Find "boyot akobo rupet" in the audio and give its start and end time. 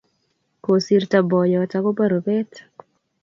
1.29-2.51